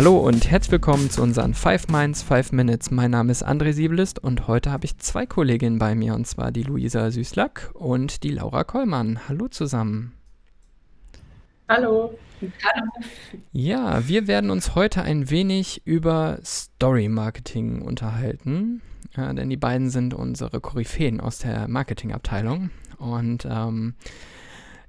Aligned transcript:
Hallo 0.00 0.16
und 0.16 0.50
herzlich 0.50 0.72
willkommen 0.72 1.10
zu 1.10 1.20
unseren 1.20 1.52
5 1.52 1.88
Minds, 1.88 2.22
5 2.22 2.52
Minutes. 2.52 2.90
Mein 2.90 3.10
Name 3.10 3.30
ist 3.32 3.46
André 3.46 3.74
Siebelist 3.74 4.18
und 4.18 4.48
heute 4.48 4.72
habe 4.72 4.86
ich 4.86 4.96
zwei 4.96 5.26
Kolleginnen 5.26 5.78
bei 5.78 5.94
mir 5.94 6.14
und 6.14 6.26
zwar 6.26 6.52
die 6.52 6.62
Luisa 6.62 7.10
Süßlack 7.10 7.72
und 7.74 8.22
die 8.22 8.30
Laura 8.30 8.64
Kollmann. 8.64 9.28
Hallo 9.28 9.48
zusammen. 9.48 10.14
Hallo. 11.68 12.18
Hallo. 12.40 12.86
Ja, 13.52 14.08
wir 14.08 14.26
werden 14.26 14.48
uns 14.48 14.74
heute 14.74 15.02
ein 15.02 15.28
wenig 15.28 15.82
über 15.84 16.38
Story 16.42 17.10
Marketing 17.10 17.82
unterhalten, 17.82 18.80
ja, 19.14 19.30
denn 19.34 19.50
die 19.50 19.58
beiden 19.58 19.90
sind 19.90 20.14
unsere 20.14 20.62
Koryphäen 20.62 21.20
aus 21.20 21.40
der 21.40 21.68
Marketingabteilung. 21.68 22.70
Und 22.96 23.46
ähm, 23.46 23.96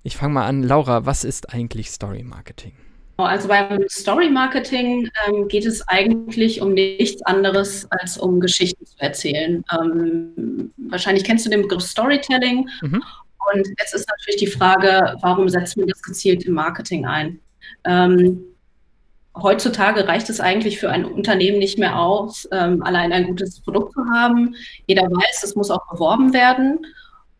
ich 0.03 0.15
fange 0.15 0.35
mal 0.35 0.47
an. 0.47 0.63
Laura, 0.63 1.05
was 1.05 1.25
ist 1.25 1.53
eigentlich 1.53 1.91
Story 1.91 2.23
Marketing? 2.23 2.71
Also 3.17 3.47
beim 3.47 3.83
Story 3.89 4.29
Marketing 4.29 5.09
ähm, 5.27 5.47
geht 5.47 5.65
es 5.65 5.87
eigentlich 5.87 6.61
um 6.61 6.73
nichts 6.73 7.21
anderes 7.23 7.87
als 7.91 8.17
um 8.17 8.39
Geschichten 8.39 8.85
zu 8.85 8.95
erzählen. 8.99 9.63
Ähm, 9.79 10.73
wahrscheinlich 10.77 11.23
kennst 11.23 11.45
du 11.45 11.49
den 11.49 11.61
Begriff 11.61 11.83
Storytelling. 11.83 12.67
Mhm. 12.81 13.03
Und 13.53 13.67
jetzt 13.79 13.93
ist 13.93 14.09
natürlich 14.09 14.39
die 14.39 14.57
Frage, 14.57 15.17
warum 15.21 15.49
setzt 15.49 15.77
man 15.77 15.87
das 15.87 16.01
gezielt 16.01 16.45
im 16.45 16.53
Marketing 16.53 17.05
ein? 17.05 17.39
Ähm, 17.85 18.43
heutzutage 19.35 20.07
reicht 20.07 20.29
es 20.29 20.39
eigentlich 20.39 20.79
für 20.79 20.89
ein 20.89 21.05
Unternehmen 21.05 21.59
nicht 21.59 21.77
mehr 21.77 21.99
aus, 21.99 22.47
ähm, 22.51 22.83
allein 22.83 23.11
ein 23.11 23.27
gutes 23.27 23.61
Produkt 23.61 23.93
zu 23.93 24.01
haben. 24.13 24.55
Jeder 24.87 25.03
weiß, 25.03 25.43
es 25.43 25.55
muss 25.55 25.71
auch 25.71 25.87
beworben 25.89 26.33
werden. 26.33 26.85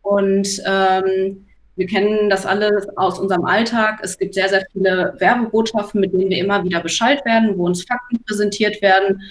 Und 0.02 0.48
ähm, 0.66 1.46
wir 1.76 1.86
kennen 1.86 2.28
das 2.28 2.44
alles 2.44 2.86
aus 2.96 3.18
unserem 3.18 3.44
Alltag. 3.44 4.00
Es 4.02 4.18
gibt 4.18 4.34
sehr, 4.34 4.48
sehr 4.48 4.66
viele 4.72 5.14
Werbebotschaften, 5.18 6.00
mit 6.00 6.12
denen 6.12 6.30
wir 6.30 6.38
immer 6.38 6.62
wieder 6.64 6.80
Bescheid 6.80 7.24
werden, 7.24 7.56
wo 7.56 7.66
uns 7.66 7.84
Fakten 7.84 8.22
präsentiert 8.24 8.82
werden. 8.82 9.22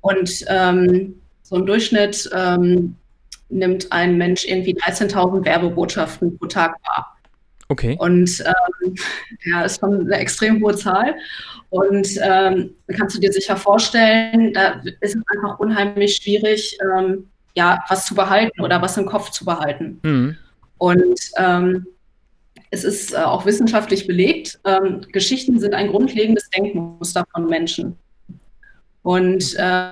Und 0.00 0.44
ähm, 0.48 1.20
so 1.42 1.56
im 1.56 1.66
Durchschnitt 1.66 2.30
ähm, 2.32 2.96
nimmt 3.48 3.90
ein 3.90 4.16
Mensch 4.16 4.44
irgendwie 4.44 4.74
13.000 4.74 5.44
Werbebotschaften 5.44 6.38
pro 6.38 6.46
Tag 6.46 6.76
wahr. 6.84 7.16
Okay. 7.68 7.96
Und 7.98 8.44
ähm, 8.44 8.94
ja, 9.44 9.62
ist 9.62 9.80
schon 9.80 10.00
eine 10.00 10.16
extrem 10.16 10.62
hohe 10.62 10.76
Zahl. 10.76 11.14
Und 11.70 12.08
ähm, 12.22 12.70
kannst 12.96 13.16
du 13.16 13.20
dir 13.20 13.32
sicher 13.32 13.56
vorstellen, 13.56 14.52
da 14.52 14.80
ist 15.00 15.16
es 15.16 15.22
einfach 15.32 15.58
unheimlich 15.58 16.16
schwierig, 16.16 16.78
ähm, 16.82 17.28
ja, 17.54 17.82
was 17.88 18.06
zu 18.06 18.14
behalten 18.14 18.60
oder 18.60 18.80
was 18.82 18.96
im 18.96 19.06
Kopf 19.06 19.30
zu 19.30 19.44
behalten. 19.44 20.00
Mhm. 20.02 20.36
Und 20.80 21.20
ähm, 21.36 21.86
es 22.70 22.84
ist 22.84 23.12
äh, 23.12 23.18
auch 23.18 23.44
wissenschaftlich 23.44 24.06
belegt, 24.06 24.58
ähm, 24.64 25.02
Geschichten 25.12 25.60
sind 25.60 25.74
ein 25.74 25.88
grundlegendes 25.88 26.48
Denkmuster 26.48 27.26
von 27.32 27.46
Menschen. 27.48 27.98
Und 29.02 29.54
äh, 29.58 29.90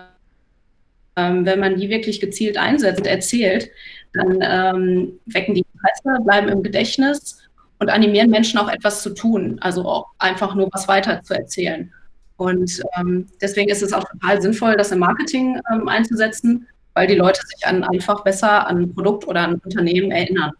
ähm, 1.17 1.45
wenn 1.45 1.61
man 1.61 1.77
die 1.77 1.91
wirklich 1.91 2.21
gezielt 2.21 2.57
einsetzt 2.57 3.01
und 3.01 3.07
erzählt, 3.07 3.71
dann 4.15 4.39
ähm, 4.41 5.21
wecken 5.27 5.55
die 5.55 5.67
Interesse, 5.75 6.25
bleiben 6.25 6.49
im 6.49 6.63
Gedächtnis 6.63 7.37
und 7.81 7.91
animieren 7.91 8.31
Menschen 8.31 8.59
auch 8.59 8.71
etwas 8.71 9.03
zu 9.03 9.11
tun, 9.11 9.59
also 9.61 9.85
auch 9.85 10.07
einfach 10.19 10.55
nur 10.55 10.71
was 10.73 10.89
weiter 10.89 11.23
zu 11.23 11.35
erzählen. 11.35 11.93
Und 12.39 12.83
ähm, 12.99 13.27
deswegen 13.43 13.69
ist 13.69 13.83
es 13.83 13.93
auch 13.93 14.09
total 14.09 14.41
sinnvoll, 14.41 14.75
das 14.77 14.91
im 14.91 15.01
Marketing 15.01 15.61
ähm, 15.71 15.87
einzusetzen, 15.87 16.67
weil 16.95 17.09
die 17.09 17.17
Leute 17.17 17.41
sich 17.47 17.67
an 17.67 17.85
einfach 17.85 18.25
besser 18.25 18.67
an 18.67 18.79
ein 18.79 18.95
Produkt 18.95 19.29
oder 19.29 19.43
an 19.43 19.55
ein 19.55 19.61
Unternehmen 19.63 20.13
erinnern. 20.13 20.53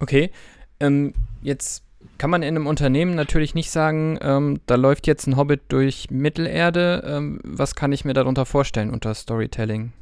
Okay, 0.00 0.30
ähm, 0.80 1.14
jetzt 1.42 1.82
kann 2.18 2.30
man 2.30 2.42
in 2.42 2.56
einem 2.56 2.66
Unternehmen 2.66 3.14
natürlich 3.14 3.54
nicht 3.54 3.70
sagen, 3.70 4.18
ähm, 4.22 4.60
da 4.66 4.76
läuft 4.76 5.06
jetzt 5.06 5.26
ein 5.26 5.36
Hobbit 5.36 5.60
durch 5.68 6.10
Mittelerde. 6.10 7.02
Ähm, 7.06 7.40
was 7.44 7.74
kann 7.74 7.92
ich 7.92 8.04
mir 8.04 8.14
darunter 8.14 8.46
vorstellen 8.46 8.90
unter 8.90 9.14
Storytelling? 9.14 9.92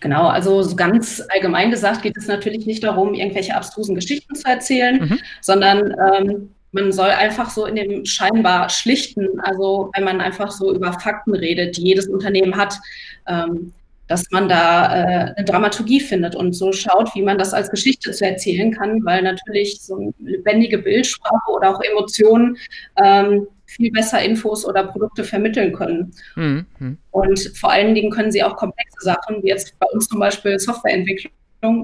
Genau, 0.00 0.28
also 0.28 0.62
so 0.62 0.76
ganz 0.76 1.22
allgemein 1.30 1.70
gesagt 1.70 2.02
geht 2.02 2.16
es 2.16 2.26
natürlich 2.26 2.66
nicht 2.66 2.84
darum, 2.84 3.14
irgendwelche 3.14 3.54
abstrusen 3.54 3.94
Geschichten 3.94 4.34
zu 4.34 4.46
erzählen, 4.46 5.00
mhm. 5.00 5.18
sondern 5.40 5.94
ähm, 6.12 6.50
man 6.72 6.92
soll 6.92 7.08
einfach 7.08 7.50
so 7.50 7.64
in 7.64 7.76
dem 7.76 8.04
scheinbar 8.04 8.68
schlichten, 8.68 9.40
also 9.40 9.90
wenn 9.96 10.04
man 10.04 10.20
einfach 10.20 10.50
so 10.50 10.74
über 10.74 10.92
Fakten 10.92 11.34
redet, 11.34 11.76
die 11.76 11.84
jedes 11.84 12.06
Unternehmen 12.06 12.56
hat, 12.56 12.78
ähm, 13.26 13.72
dass 14.08 14.30
man 14.30 14.48
da 14.48 14.94
äh, 14.94 15.34
eine 15.36 15.44
Dramaturgie 15.44 16.00
findet 16.00 16.34
und 16.34 16.52
so 16.52 16.72
schaut, 16.72 17.14
wie 17.14 17.22
man 17.22 17.38
das 17.38 17.52
als 17.52 17.70
Geschichte 17.70 18.12
zu 18.12 18.24
erzählen 18.24 18.72
kann, 18.72 19.04
weil 19.04 19.22
natürlich 19.22 19.80
so 19.80 19.96
eine 19.96 20.12
lebendige 20.18 20.78
Bildsprache 20.78 21.50
oder 21.50 21.70
auch 21.70 21.80
Emotionen 21.80 22.56
ähm, 23.02 23.46
viel 23.66 23.90
besser 23.90 24.22
Infos 24.22 24.64
oder 24.64 24.84
Produkte 24.84 25.24
vermitteln 25.24 25.72
können. 25.72 26.12
Mhm. 26.36 26.66
Und 27.10 27.52
vor 27.56 27.72
allen 27.72 27.94
Dingen 27.94 28.10
können 28.10 28.30
sie 28.30 28.42
auch 28.42 28.56
komplexe 28.56 29.00
Sachen, 29.00 29.42
wie 29.42 29.48
jetzt 29.48 29.78
bei 29.78 29.86
uns 29.92 30.08
zum 30.08 30.20
Beispiel 30.20 30.58
Softwareentwicklung, 30.58 31.32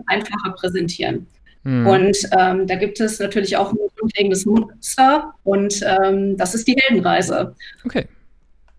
einfacher 0.07 0.53
präsentieren. 0.55 1.27
Mhm. 1.65 1.87
Und 1.87 2.17
ähm, 2.39 2.67
da 2.67 2.77
gibt 2.77 3.01
es 3.01 3.19
natürlich 3.19 3.57
auch 3.57 3.73
ein 3.73 3.79
grundlegendes 3.99 4.47
Muster 4.47 5.35
und 5.45 5.83
ähm, 5.83 6.37
das 6.37 6.55
ist 6.55 6.67
die 6.69 6.77
Heldenreise. 6.77 7.55
Okay. 7.85 8.07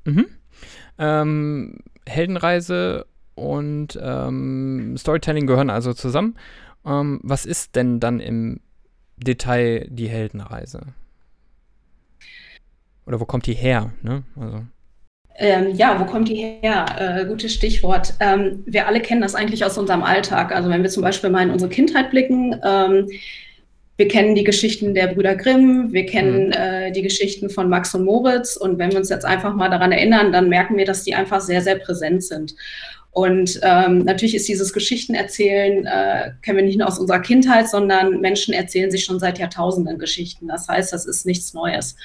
Mhm. 0.05 0.27
Ähm, 0.97 1.77
Heldenreise 2.07 3.05
und 3.35 3.99
ähm, 4.01 4.95
Storytelling 4.97 5.47
gehören 5.47 5.69
also 5.69 5.93
zusammen. 5.93 6.35
Ähm, 6.85 7.19
was 7.23 7.45
ist 7.45 7.75
denn 7.75 7.99
dann 7.99 8.19
im 8.19 8.59
Detail 9.17 9.87
die 9.89 10.09
Heldenreise? 10.09 10.81
Oder 13.05 13.19
wo 13.19 13.25
kommt 13.25 13.47
die 13.47 13.53
her? 13.53 13.91
Ne? 14.01 14.23
Also. 14.39 14.61
Ähm, 15.35 15.75
ja, 15.75 15.99
wo 15.99 16.05
kommt 16.05 16.29
die 16.29 16.59
her? 16.61 16.85
Äh, 16.97 17.25
gutes 17.25 17.53
Stichwort. 17.53 18.13
Ähm, 18.19 18.63
wir 18.65 18.87
alle 18.87 19.01
kennen 19.01 19.21
das 19.21 19.35
eigentlich 19.35 19.65
aus 19.65 19.77
unserem 19.77 20.03
Alltag. 20.03 20.53
Also 20.53 20.69
wenn 20.69 20.83
wir 20.83 20.89
zum 20.89 21.03
Beispiel 21.03 21.29
mal 21.29 21.43
in 21.43 21.49
unsere 21.49 21.71
Kindheit 21.71 22.11
blicken, 22.11 22.55
ähm, 22.63 23.09
wir 23.97 24.07
kennen 24.07 24.35
die 24.35 24.43
Geschichten 24.43 24.93
der 24.93 25.07
Brüder 25.07 25.35
Grimm, 25.35 25.93
wir 25.93 26.05
kennen 26.05 26.47
mhm. 26.47 26.53
äh, 26.53 26.91
die 26.91 27.03
Geschichten 27.03 27.49
von 27.49 27.69
Max 27.69 27.93
und 27.93 28.05
Moritz. 28.05 28.55
Und 28.55 28.77
wenn 28.79 28.91
wir 28.91 28.99
uns 28.99 29.09
jetzt 29.09 29.25
einfach 29.25 29.55
mal 29.55 29.69
daran 29.69 29.91
erinnern, 29.91 30.31
dann 30.31 30.49
merken 30.49 30.77
wir, 30.77 30.85
dass 30.85 31.03
die 31.03 31.15
einfach 31.15 31.41
sehr, 31.41 31.61
sehr 31.61 31.75
präsent 31.75 32.23
sind. 32.23 32.55
Und 33.13 33.59
ähm, 33.61 33.99
natürlich 33.99 34.33
ist 34.33 34.47
dieses 34.47 34.73
Geschichtenerzählen, 34.73 35.85
äh, 35.85 36.31
kennen 36.41 36.57
wir 36.57 36.65
nicht 36.65 36.79
nur 36.79 36.87
aus 36.87 36.97
unserer 36.97 37.19
Kindheit, 37.19 37.69
sondern 37.69 38.21
Menschen 38.21 38.55
erzählen 38.55 38.89
sich 38.89 39.05
schon 39.05 39.19
seit 39.19 39.37
Jahrtausenden 39.37 39.99
Geschichten. 39.99 40.47
Das 40.47 40.67
heißt, 40.67 40.91
das 40.91 41.05
ist 41.05 41.23
nichts 41.25 41.53
Neues. 41.53 41.95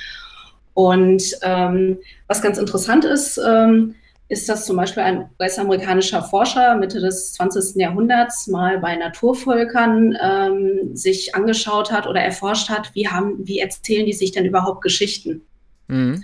Und 0.74 1.22
ähm, 1.42 1.98
was 2.26 2.42
ganz 2.42 2.58
interessant 2.58 3.06
ist, 3.06 3.40
ähm, 3.44 3.94
ist, 4.28 4.50
dass 4.50 4.66
zum 4.66 4.76
Beispiel 4.76 5.02
ein 5.02 5.30
US-amerikanischer 5.40 6.22
Forscher 6.22 6.76
Mitte 6.76 7.00
des 7.00 7.32
20. 7.32 7.76
Jahrhunderts 7.76 8.46
mal 8.46 8.78
bei 8.78 8.94
Naturvölkern 8.94 10.14
ähm, 10.22 10.94
sich 10.94 11.34
angeschaut 11.34 11.90
hat 11.90 12.06
oder 12.06 12.20
erforscht 12.20 12.68
hat, 12.68 12.94
wie, 12.94 13.08
haben, 13.08 13.38
wie 13.46 13.60
erzählen 13.60 14.04
die 14.04 14.12
sich 14.12 14.32
denn 14.32 14.44
überhaupt 14.44 14.82
Geschichten? 14.82 15.40
Mhm. 15.86 16.22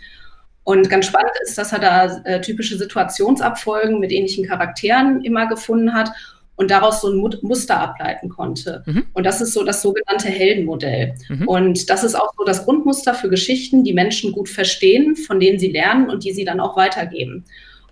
Und 0.64 0.88
ganz 0.88 1.06
spannend 1.06 1.32
ist, 1.42 1.58
dass 1.58 1.72
er 1.72 1.78
da 1.78 2.22
äh, 2.24 2.40
typische 2.40 2.76
Situationsabfolgen 2.78 4.00
mit 4.00 4.10
ähnlichen 4.10 4.46
Charakteren 4.46 5.22
immer 5.22 5.46
gefunden 5.46 5.92
hat 5.92 6.10
und 6.56 6.70
daraus 6.70 7.00
so 7.00 7.10
ein 7.10 7.38
Muster 7.42 7.80
ableiten 7.80 8.28
konnte. 8.28 8.82
Mhm. 8.86 9.06
Und 9.12 9.24
das 9.24 9.40
ist 9.40 9.52
so 9.52 9.64
das 9.64 9.82
sogenannte 9.82 10.28
Heldenmodell. 10.28 11.14
Mhm. 11.28 11.48
Und 11.48 11.90
das 11.90 12.04
ist 12.04 12.14
auch 12.14 12.32
so 12.38 12.44
das 12.44 12.64
Grundmuster 12.64 13.14
für 13.14 13.28
Geschichten, 13.28 13.84
die 13.84 13.92
Menschen 13.92 14.32
gut 14.32 14.48
verstehen, 14.48 15.16
von 15.16 15.40
denen 15.40 15.58
sie 15.58 15.70
lernen 15.70 16.08
und 16.08 16.24
die 16.24 16.32
sie 16.32 16.44
dann 16.44 16.60
auch 16.60 16.76
weitergeben. 16.76 17.44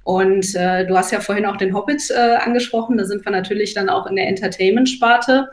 Und 0.05 0.55
äh, 0.55 0.87
du 0.87 0.97
hast 0.97 1.13
ja 1.13 1.21
vorhin 1.21 1.47
auch 1.47 1.57
den 1.57 1.75
Hobbit 1.75 2.11
äh, 2.11 2.37
angesprochen, 2.37 2.97
da 2.97 3.05
sind 3.05 3.25
wir 3.25 3.33
natürlich 3.33 3.75
dann 3.75 3.89
auch 3.89 4.07
in 4.07 4.17
der 4.17 4.29
Entertainment-Sparte. 4.29 5.49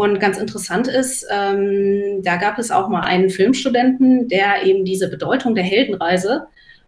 Und 0.00 0.18
ganz 0.18 0.38
interessant 0.38 0.88
ist, 0.88 1.26
ähm, 1.30 2.22
da 2.22 2.36
gab 2.36 2.58
es 2.58 2.70
auch 2.70 2.88
mal 2.88 3.02
einen 3.02 3.28
Filmstudenten, 3.28 4.28
der 4.28 4.64
eben 4.64 4.86
diese 4.86 5.10
Bedeutung 5.10 5.54
der 5.54 5.62
Heldenreise 5.62 6.46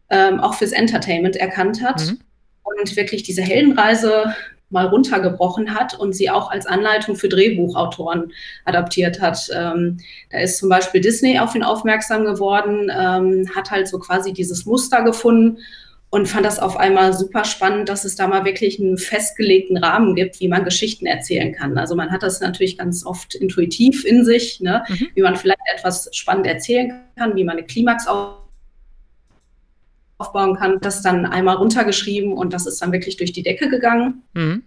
ähm, 0.08 0.40
auch 0.40 0.54
fürs 0.54 0.72
Entertainment 0.72 1.36
erkannt 1.36 1.82
hat 1.82 2.00
mhm. 2.06 2.20
und 2.62 2.96
wirklich 2.96 3.22
diese 3.22 3.42
Heldenreise 3.42 4.34
mal 4.70 4.86
runtergebrochen 4.86 5.74
hat 5.74 5.92
und 5.92 6.14
sie 6.14 6.30
auch 6.30 6.50
als 6.50 6.64
Anleitung 6.64 7.14
für 7.14 7.28
Drehbuchautoren 7.28 8.32
adaptiert 8.64 9.20
hat. 9.20 9.46
Ähm, 9.54 9.98
da 10.30 10.38
ist 10.38 10.56
zum 10.56 10.70
Beispiel 10.70 11.02
Disney 11.02 11.38
auf 11.38 11.54
ihn 11.54 11.64
aufmerksam 11.64 12.24
geworden, 12.24 12.90
ähm, 12.90 13.46
hat 13.54 13.70
halt 13.70 13.88
so 13.88 13.98
quasi 13.98 14.32
dieses 14.32 14.64
Muster 14.64 15.02
gefunden 15.02 15.58
und 16.14 16.28
fand 16.28 16.44
das 16.44 16.58
auf 16.58 16.76
einmal 16.76 17.14
super 17.14 17.42
spannend, 17.44 17.88
dass 17.88 18.04
es 18.04 18.16
da 18.16 18.28
mal 18.28 18.44
wirklich 18.44 18.78
einen 18.78 18.98
festgelegten 18.98 19.78
Rahmen 19.78 20.14
gibt, 20.14 20.40
wie 20.40 20.48
man 20.48 20.62
Geschichten 20.62 21.06
erzählen 21.06 21.54
kann. 21.54 21.78
Also 21.78 21.96
man 21.96 22.10
hat 22.10 22.22
das 22.22 22.42
natürlich 22.42 22.76
ganz 22.76 23.06
oft 23.06 23.34
intuitiv 23.34 24.04
in 24.04 24.22
sich, 24.22 24.60
ne? 24.60 24.84
Mhm. 24.88 25.08
wie 25.14 25.22
man 25.22 25.36
vielleicht 25.36 25.60
etwas 25.74 26.14
spannend 26.14 26.46
erzählen 26.46 27.00
kann, 27.16 27.34
wie 27.34 27.44
man 27.44 27.56
eine 27.56 27.66
Klimax 27.66 28.06
aufbauen 30.18 30.54
kann. 30.56 30.80
Das 30.82 31.00
dann 31.00 31.24
einmal 31.24 31.56
runtergeschrieben 31.56 32.34
und 32.34 32.52
das 32.52 32.66
ist 32.66 32.82
dann 32.82 32.92
wirklich 32.92 33.16
durch 33.16 33.32
die 33.32 33.42
Decke 33.42 33.70
gegangen. 33.70 34.22
Mhm. 34.34 34.64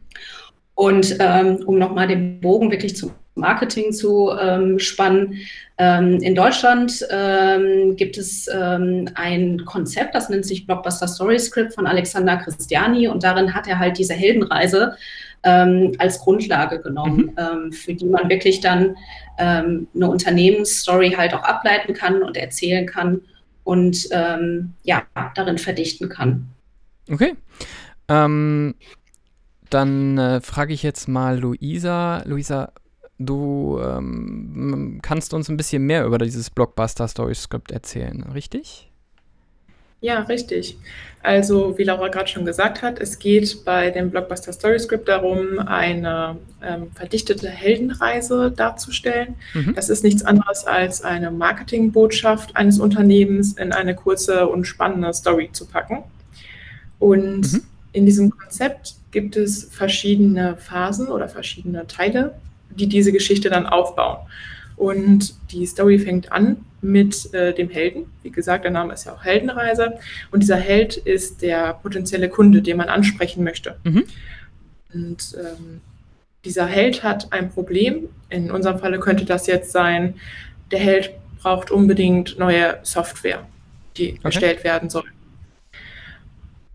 Und 0.73 1.15
ähm, 1.19 1.57
um 1.67 1.77
nochmal 1.77 2.07
den 2.07 2.41
Bogen 2.41 2.71
wirklich 2.71 2.95
zum 2.95 3.11
Marketing 3.35 3.91
zu 3.91 4.31
ähm, 4.39 4.79
spannen. 4.79 5.35
Ähm, 5.77 6.21
in 6.21 6.35
Deutschland 6.35 7.05
ähm, 7.09 7.95
gibt 7.97 8.17
es 8.17 8.47
ähm, 8.47 9.09
ein 9.15 9.63
Konzept, 9.65 10.15
das 10.15 10.29
nennt 10.29 10.45
sich 10.45 10.65
Blockbuster 10.65 11.07
Story 11.07 11.37
Script 11.37 11.73
von 11.73 11.85
Alexander 11.85 12.37
Christiani 12.37 13.09
und 13.09 13.23
darin 13.23 13.53
hat 13.53 13.67
er 13.67 13.77
halt 13.77 13.97
diese 13.97 14.13
Heldenreise 14.13 14.95
ähm, 15.43 15.93
als 15.99 16.19
Grundlage 16.19 16.81
genommen, 16.81 17.17
mhm. 17.17 17.33
Ähm, 17.37 17.71
für 17.73 17.93
die 17.93 18.05
man 18.05 18.29
wirklich 18.29 18.61
dann 18.61 18.95
eine 19.37 20.09
Unternehmensstory 20.09 21.11
halt 21.11 21.33
auch 21.33 21.43
ableiten 21.43 21.93
kann 21.93 22.23
und 22.23 22.37
erzählen 22.37 22.85
kann 22.85 23.19
und 23.65 24.07
ja, 24.09 25.03
darin 25.35 25.57
verdichten 25.57 26.07
kann. 26.07 26.47
Okay. 27.11 27.35
Dann 29.69 30.17
äh, 30.17 30.39
frage 30.39 30.73
ich 30.73 30.83
jetzt 30.83 31.09
mal 31.09 31.37
Luisa. 31.37 32.23
Luisa, 32.25 32.71
du 33.17 33.79
ähm, 33.81 34.99
kannst 35.01 35.33
uns 35.33 35.49
ein 35.49 35.57
bisschen 35.57 35.83
mehr 35.83 36.05
über 36.05 36.17
dieses 36.17 36.49
Blockbuster 36.49 37.07
Story 37.07 37.35
Script 37.35 37.71
erzählen, 37.71 38.23
richtig? 38.33 38.89
Ja, 40.01 40.19
richtig. 40.19 40.77
Also, 41.23 41.79
wie 41.79 41.83
Laura 41.83 42.09
gerade 42.09 42.27
schon 42.27 42.45
gesagt 42.45 42.83
hat, 42.83 42.99
es 42.99 43.17
geht 43.17 43.65
bei 43.65 43.89
dem 43.89 44.11
Blockbuster 44.11 44.53
Story 44.53 44.77
Script 44.77 45.07
darum, 45.07 45.57
eine 45.57 46.37
ähm, 46.61 46.91
verdichtete 46.93 47.49
Heldenreise 47.49 48.51
darzustellen. 48.51 49.33
Mhm. 49.55 49.73
Das 49.73 49.89
ist 49.89 50.03
nichts 50.03 50.23
anderes 50.23 50.65
als 50.67 51.01
eine 51.01 51.31
Marketingbotschaft 51.31 52.55
eines 52.55 52.79
Unternehmens 52.79 53.53
in 53.53 53.71
eine 53.71 53.95
kurze 53.95 54.47
und 54.47 54.65
spannende 54.65 55.11
Story 55.13 55.49
zu 55.51 55.65
packen. 55.65 56.03
Und 56.99 57.51
mhm. 57.53 57.63
in 57.93 58.05
diesem 58.05 58.29
Konzept 58.29 58.95
gibt 59.09 59.35
es 59.37 59.63
verschiedene 59.71 60.57
Phasen 60.57 61.07
oder 61.07 61.27
verschiedene 61.27 61.87
Teile, 61.87 62.35
die 62.75 62.87
diese 62.87 63.11
Geschichte 63.11 63.49
dann 63.49 63.65
aufbauen. 63.65 64.17
Und 64.77 65.35
die 65.51 65.65
Story 65.65 65.99
fängt 65.99 66.31
an 66.31 66.57
mit 66.81 67.33
äh, 67.33 67.53
dem 67.53 67.69
Helden. 67.69 68.05
Wie 68.23 68.29
gesagt, 68.29 68.65
der 68.65 68.71
Name 68.71 68.93
ist 68.93 69.05
ja 69.05 69.13
auch 69.13 69.23
Heldenreise. 69.23 69.97
Und 70.31 70.41
dieser 70.41 70.57
Held 70.57 70.97
ist 70.97 71.41
der 71.41 71.73
potenzielle 71.73 72.29
Kunde, 72.29 72.61
den 72.61 72.77
man 72.77 72.89
ansprechen 72.89 73.43
möchte. 73.43 73.77
Mhm. 73.83 74.03
Und 74.93 75.35
ähm, 75.37 75.81
dieser 76.43 76.65
Held 76.65 77.03
hat 77.03 77.31
ein 77.31 77.49
Problem. 77.49 78.09
In 78.29 78.51
unserem 78.51 78.79
Falle 78.79 78.99
könnte 78.99 79.25
das 79.25 79.47
jetzt 79.47 79.71
sein, 79.71 80.15
der 80.71 80.79
Held 80.79 81.11
braucht 81.41 81.71
unbedingt 81.71 82.37
neue 82.39 82.79
Software, 82.83 83.45
die 83.97 84.13
okay. 84.13 84.19
erstellt 84.23 84.63
werden 84.63 84.89
soll. 84.89 85.05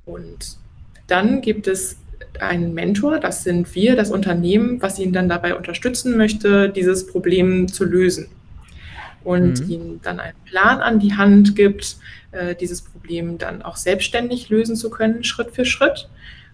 Und 0.04 0.56
dann 1.06 1.40
gibt 1.40 1.66
es 1.66 1.96
einen 2.40 2.74
Mentor, 2.74 3.18
das 3.18 3.44
sind 3.44 3.74
wir, 3.74 3.96
das 3.96 4.10
Unternehmen, 4.10 4.80
was 4.82 4.98
ihn 4.98 5.12
dann 5.12 5.28
dabei 5.28 5.56
unterstützen 5.56 6.16
möchte, 6.16 6.68
dieses 6.68 7.06
Problem 7.06 7.68
zu 7.68 7.84
lösen. 7.84 8.28
Und 9.22 9.64
mhm. 9.64 9.70
ihm 9.70 10.00
dann 10.02 10.20
einen 10.20 10.36
Plan 10.46 10.80
an 10.80 10.98
die 10.98 11.14
Hand 11.14 11.54
gibt, 11.56 11.96
äh, 12.32 12.54
dieses 12.54 12.82
Problem 12.82 13.38
dann 13.38 13.62
auch 13.62 13.76
selbstständig 13.76 14.48
lösen 14.48 14.76
zu 14.76 14.88
können, 14.88 15.24
Schritt 15.24 15.50
für 15.50 15.64
Schritt. 15.64 16.08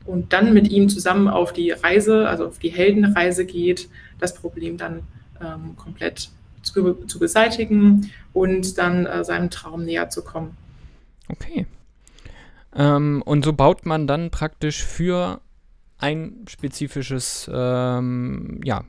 Und 0.04 0.32
dann 0.32 0.52
mit 0.52 0.68
ihm 0.68 0.88
zusammen 0.88 1.28
auf 1.28 1.52
die 1.52 1.72
Reise, 1.72 2.28
also 2.28 2.46
auf 2.46 2.58
die 2.58 2.70
Heldenreise 2.70 3.44
geht, 3.44 3.88
das 4.20 4.34
Problem 4.34 4.76
dann 4.76 5.00
ähm, 5.40 5.76
komplett 5.76 6.30
zu, 6.62 6.94
zu, 7.06 7.18
beseitigen 7.18 8.10
und 8.32 8.78
dann 8.78 9.06
äh, 9.06 9.24
seinem 9.24 9.50
Traum 9.50 9.84
näher 9.84 10.08
zu 10.10 10.22
kommen. 10.22 10.56
Okay. 11.28 11.66
Ähm, 12.74 13.22
und 13.24 13.44
so 13.44 13.52
baut 13.52 13.86
man 13.86 14.06
dann 14.06 14.30
praktisch 14.30 14.84
für 14.84 15.40
ein 15.98 16.44
spezifisches, 16.48 17.50
ähm, 17.52 18.60
ja, 18.64 18.84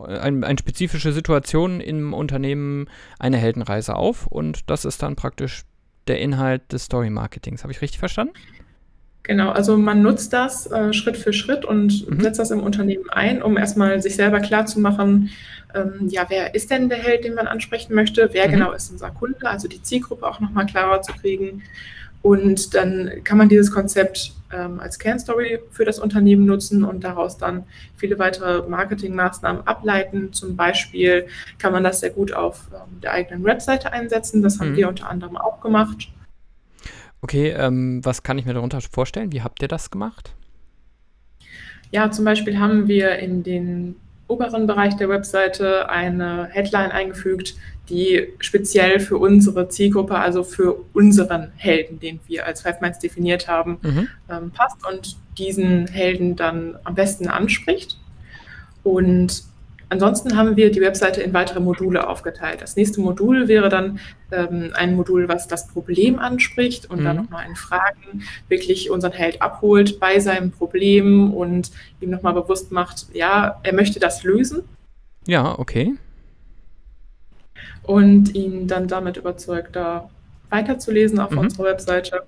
ein, 0.00 0.44
eine 0.44 0.58
spezifische 0.58 1.12
Situation 1.12 1.80
im 1.80 2.14
Unternehmen 2.14 2.88
eine 3.18 3.36
Heldenreise 3.36 3.94
auf 3.94 4.26
und 4.26 4.70
das 4.70 4.84
ist 4.84 5.02
dann 5.02 5.16
praktisch 5.16 5.62
der 6.06 6.20
Inhalt 6.20 6.72
des 6.72 6.84
Story 6.84 7.10
Marketings. 7.10 7.62
Habe 7.62 7.72
ich 7.72 7.82
richtig 7.82 7.98
verstanden? 7.98 8.32
Genau, 9.24 9.50
also 9.50 9.76
man 9.76 10.00
nutzt 10.00 10.32
das 10.32 10.70
äh, 10.70 10.94
Schritt 10.94 11.18
für 11.18 11.34
Schritt 11.34 11.66
und 11.66 12.08
mhm. 12.08 12.20
setzt 12.20 12.38
das 12.38 12.50
im 12.50 12.62
Unternehmen 12.62 13.10
ein, 13.10 13.42
um 13.42 13.58
erstmal 13.58 14.00
sich 14.00 14.16
selber 14.16 14.40
klarzumachen, 14.40 15.30
ähm, 15.74 16.08
ja, 16.08 16.24
wer 16.28 16.54
ist 16.54 16.70
denn 16.70 16.88
der 16.88 16.96
Held, 16.96 17.24
den 17.24 17.34
man 17.34 17.46
ansprechen 17.46 17.94
möchte, 17.94 18.30
wer 18.32 18.48
mhm. 18.48 18.52
genau 18.52 18.72
ist 18.72 18.90
unser 18.90 19.10
Kunde, 19.10 19.46
also 19.46 19.68
die 19.68 19.82
Zielgruppe 19.82 20.26
auch 20.26 20.40
nochmal 20.40 20.64
klarer 20.64 21.02
zu 21.02 21.12
kriegen 21.12 21.62
und 22.22 22.74
dann 22.74 23.22
kann 23.24 23.38
man 23.38 23.48
dieses 23.48 23.72
Konzept 23.72 24.32
ähm, 24.52 24.80
als 24.80 24.98
Kernstory 24.98 25.60
für 25.70 25.84
das 25.84 25.98
Unternehmen 25.98 26.46
nutzen 26.46 26.84
und 26.84 27.04
daraus 27.04 27.38
dann 27.38 27.64
viele 27.96 28.18
weitere 28.18 28.68
Marketingmaßnahmen 28.68 29.66
ableiten. 29.66 30.32
Zum 30.32 30.56
Beispiel 30.56 31.26
kann 31.58 31.72
man 31.72 31.84
das 31.84 32.00
sehr 32.00 32.10
gut 32.10 32.32
auf 32.32 32.68
ähm, 32.72 33.00
der 33.00 33.12
eigenen 33.12 33.44
Webseite 33.44 33.92
einsetzen. 33.92 34.42
Das 34.42 34.58
haben 34.58 34.72
mhm. 34.72 34.76
wir 34.76 34.88
unter 34.88 35.08
anderem 35.08 35.36
auch 35.36 35.60
gemacht. 35.60 36.08
Okay, 37.20 37.50
ähm, 37.50 38.04
was 38.04 38.22
kann 38.22 38.38
ich 38.38 38.46
mir 38.46 38.54
darunter 38.54 38.80
vorstellen? 38.80 39.32
Wie 39.32 39.42
habt 39.42 39.60
ihr 39.60 39.68
das 39.68 39.90
gemacht? 39.90 40.34
Ja, 41.90 42.10
zum 42.10 42.24
Beispiel 42.24 42.58
haben 42.58 42.86
wir 42.86 43.18
in 43.18 43.42
den 43.42 43.96
oberen 44.28 44.66
Bereich 44.66 44.94
der 44.96 45.08
Webseite 45.08 45.88
eine 45.88 46.46
Headline 46.52 46.90
eingefügt, 46.90 47.56
die 47.88 48.28
speziell 48.38 49.00
für 49.00 49.16
unsere 49.16 49.68
Zielgruppe, 49.68 50.16
also 50.16 50.44
für 50.44 50.84
unseren 50.92 51.52
Helden, 51.56 51.98
den 51.98 52.20
wir 52.26 52.46
als 52.46 52.60
Five 52.60 52.80
Minds 52.80 52.98
definiert 52.98 53.48
haben, 53.48 53.78
mhm. 53.82 54.08
ähm, 54.30 54.50
passt 54.50 54.76
und 54.86 55.16
diesen 55.38 55.86
Helden 55.86 56.36
dann 56.36 56.76
am 56.84 56.94
besten 56.94 57.28
anspricht. 57.28 57.98
Und 58.84 59.44
ansonsten 59.88 60.36
haben 60.36 60.56
wir 60.56 60.70
die 60.70 60.80
Webseite 60.80 61.22
in 61.22 61.32
weitere 61.32 61.60
Module 61.60 62.08
aufgeteilt. 62.08 62.62
Das 62.62 62.76
nächste 62.76 63.00
Modul 63.00 63.48
wäre 63.48 63.68
dann 63.68 64.00
ähm, 64.32 64.70
ein 64.74 64.94
Modul, 64.94 65.28
was 65.28 65.48
das 65.48 65.68
Problem 65.68 66.18
anspricht 66.18 66.90
und 66.90 67.00
mhm. 67.00 67.04
dann 67.04 67.16
nochmal 67.16 67.46
in 67.48 67.56
Fragen 67.56 68.22
wirklich 68.48 68.90
unseren 68.90 69.12
Held 69.12 69.40
abholt 69.42 70.00
bei 70.00 70.20
seinem 70.20 70.50
Problem 70.50 71.32
und 71.32 71.70
ihm 72.00 72.10
nochmal 72.10 72.34
bewusst 72.34 72.72
macht, 72.72 73.06
ja, 73.12 73.60
er 73.62 73.74
möchte 73.74 74.00
das 74.00 74.22
lösen. 74.22 74.62
Ja, 75.26 75.58
okay 75.58 75.94
und 77.88 78.34
ihn 78.34 78.68
dann 78.68 78.86
damit 78.86 79.16
überzeugt, 79.16 79.74
da 79.74 80.10
weiterzulesen 80.50 81.18
auf 81.20 81.30
mhm. 81.30 81.38
unserer 81.38 81.64
Webseite. 81.64 82.22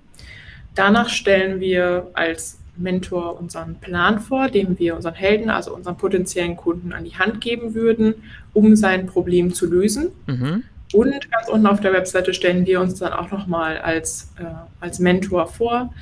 Danach 0.73 1.09
stellen 1.09 1.59
wir 1.59 2.09
als 2.13 2.57
Mentor 2.77 3.39
unseren 3.39 3.75
Plan 3.75 4.19
vor, 4.19 4.49
den 4.49 4.79
wir 4.79 4.95
unseren 4.95 5.13
Helden, 5.13 5.49
also 5.49 5.75
unseren 5.75 5.97
potenziellen 5.97 6.55
Kunden 6.55 6.93
an 6.93 7.03
die 7.03 7.15
Hand 7.15 7.41
geben 7.41 7.73
würden, 7.73 8.15
um 8.53 8.75
sein 8.75 9.07
Problem 9.07 9.53
zu 9.53 9.69
lösen. 9.69 10.09
Mhm. 10.27 10.63
Und 10.93 11.31
ganz 11.31 11.47
unten 11.47 11.67
auf 11.67 11.79
der 11.79 11.93
Webseite 11.93 12.33
stellen 12.33 12.65
wir 12.65 12.81
uns 12.81 12.95
dann 12.95 13.13
auch 13.13 13.31
nochmal 13.31 13.77
als, 13.77 14.31
äh, 14.37 14.43
als 14.79 14.99
Mentor 14.99 15.47
vor 15.47 15.93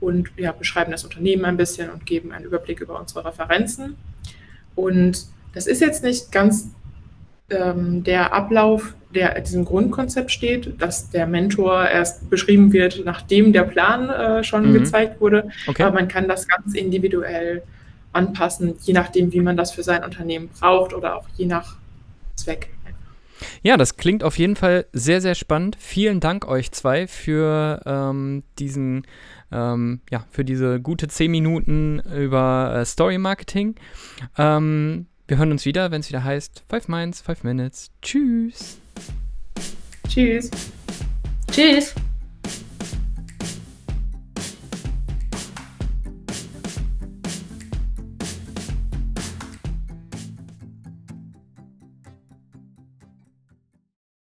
und 0.00 0.30
ja, 0.36 0.52
beschreiben 0.52 0.92
das 0.92 1.04
Unternehmen 1.04 1.44
ein 1.44 1.56
bisschen 1.56 1.90
und 1.90 2.06
geben 2.06 2.32
einen 2.32 2.46
Überblick 2.46 2.80
über 2.80 2.98
unsere 2.98 3.24
Referenzen. 3.24 3.96
Und 4.74 5.26
das 5.52 5.66
ist 5.66 5.80
jetzt 5.80 6.02
nicht 6.02 6.32
ganz 6.32 6.70
ähm, 7.50 8.04
der 8.04 8.32
Ablauf, 8.32 8.94
der 9.14 9.36
in 9.36 9.44
diesem 9.44 9.64
Grundkonzept 9.64 10.30
steht, 10.30 10.80
dass 10.80 11.10
der 11.10 11.26
Mentor 11.26 11.88
erst 11.88 12.30
beschrieben 12.30 12.72
wird, 12.72 13.02
nachdem 13.04 13.52
der 13.52 13.64
Plan 13.64 14.08
äh, 14.08 14.44
schon 14.44 14.68
mhm. 14.68 14.74
gezeigt 14.74 15.20
wurde. 15.20 15.50
Okay. 15.66 15.82
Aber 15.82 15.94
man 15.94 16.08
kann 16.08 16.28
das 16.28 16.46
ganz 16.46 16.74
individuell 16.74 17.62
anpassen, 18.12 18.74
je 18.82 18.92
nachdem, 18.92 19.32
wie 19.32 19.40
man 19.40 19.56
das 19.56 19.72
für 19.72 19.82
sein 19.82 20.04
Unternehmen 20.04 20.48
braucht 20.48 20.94
oder 20.94 21.16
auch 21.16 21.26
je 21.36 21.46
nach 21.46 21.76
Zweck. 22.36 22.70
Ja, 23.62 23.76
das 23.76 23.96
klingt 23.96 24.22
auf 24.22 24.38
jeden 24.38 24.56
Fall 24.56 24.86
sehr, 24.92 25.20
sehr 25.20 25.34
spannend. 25.34 25.76
Vielen 25.78 26.20
Dank 26.20 26.46
euch 26.46 26.72
zwei 26.72 27.06
für 27.06 27.80
ähm, 27.86 28.42
diesen, 28.58 29.06
ähm, 29.50 30.00
ja, 30.10 30.26
für 30.30 30.44
diese 30.44 30.80
gute 30.80 31.08
zehn 31.08 31.30
Minuten 31.30 32.00
über 32.00 32.74
äh, 32.76 32.84
Story 32.84 33.18
Marketing. 33.18 33.76
Ähm, 34.36 35.06
wir 35.30 35.38
hören 35.38 35.52
uns 35.52 35.64
wieder, 35.64 35.92
wenn 35.92 36.00
es 36.00 36.08
wieder 36.08 36.24
heißt 36.24 36.64
Five 36.68 36.88
Minds, 36.88 37.20
Five 37.20 37.44
Minutes. 37.44 37.92
Tschüss. 38.02 38.78
Tschüss. 40.08 40.50
Tschüss. 41.52 41.94